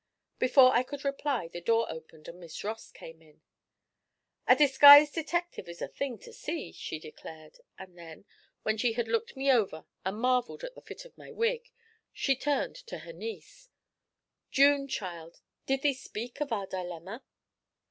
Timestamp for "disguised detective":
4.55-5.69